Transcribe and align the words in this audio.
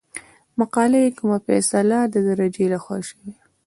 ماته 0.57 0.83
چې 1.05 1.11
کومه 1.17 1.37
فيصله 1.47 1.97
دجرګې 2.13 2.65
لخوا 2.73 2.97
شوې 3.09 3.29